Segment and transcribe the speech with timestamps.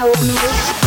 [0.00, 0.79] how it moves.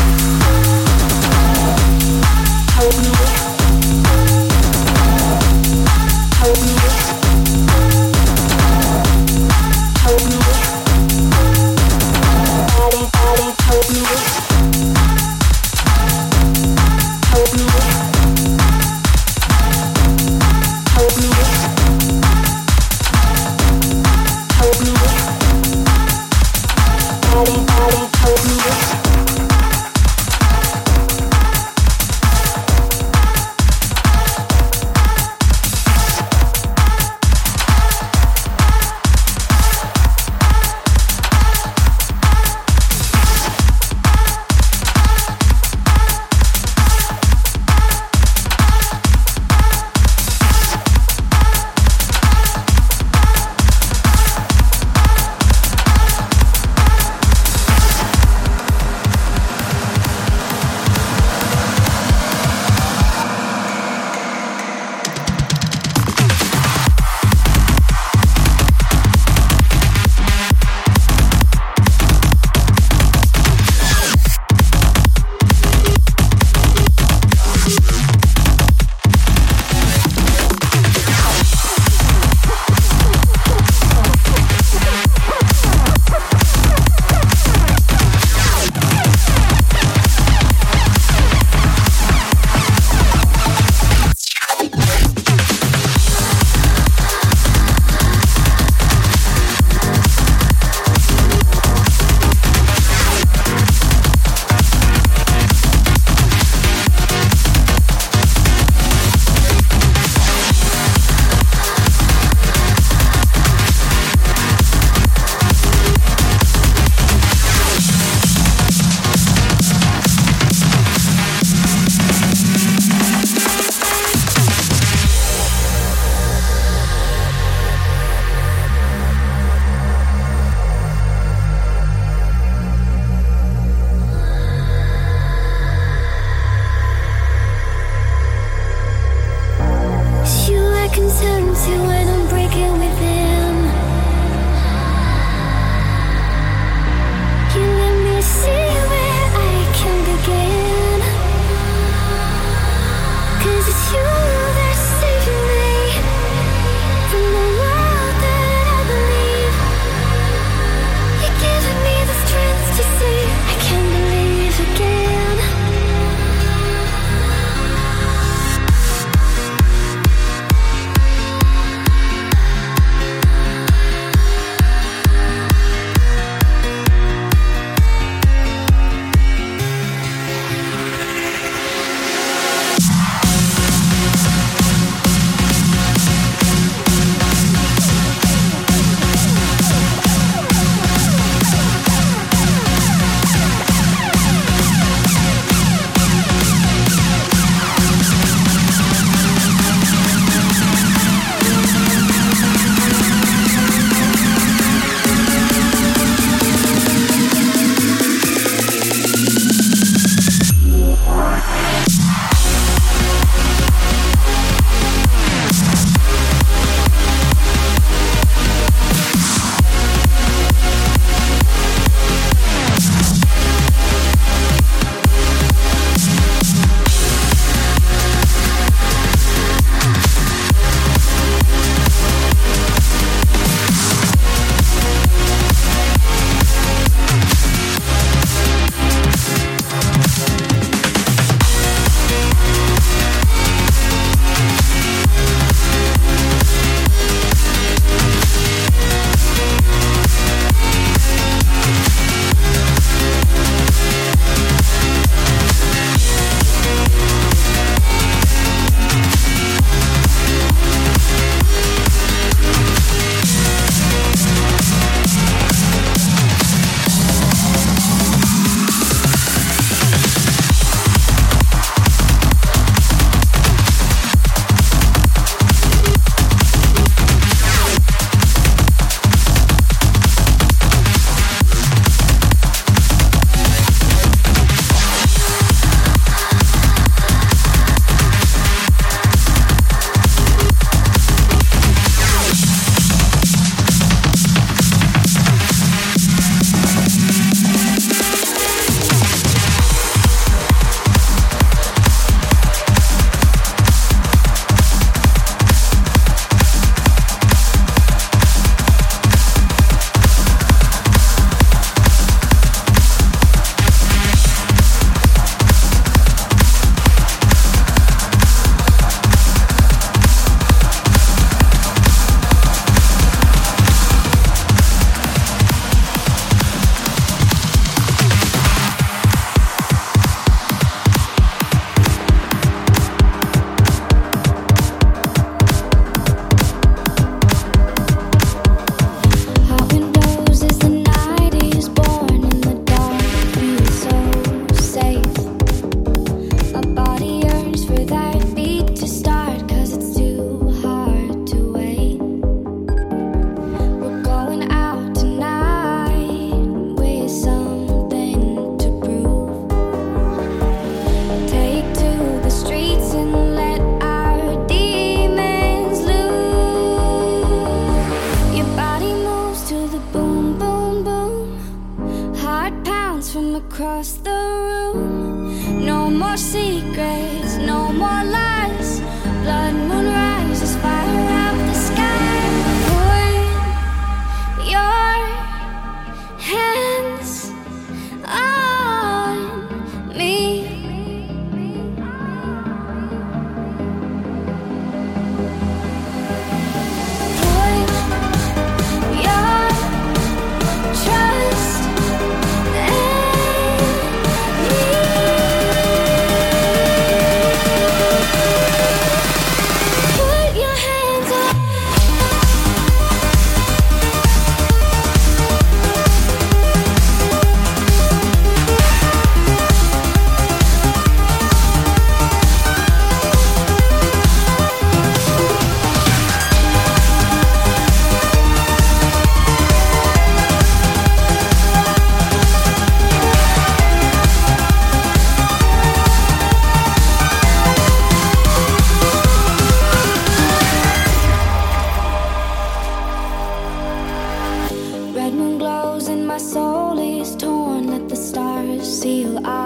[446.13, 449.42] Seal soul is torn, let the stars seal war